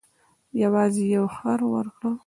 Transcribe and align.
یوازې 0.61 1.03
یو 1.15 1.25
خر 1.35 1.59
ورکړ. 1.73 2.11